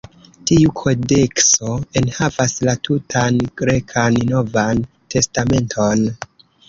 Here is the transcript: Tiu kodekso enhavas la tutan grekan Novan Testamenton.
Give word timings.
Tiu 0.51 0.69
kodekso 0.77 1.73
enhavas 2.01 2.55
la 2.69 2.75
tutan 2.89 3.37
grekan 3.63 4.19
Novan 4.33 4.83
Testamenton. 5.17 6.03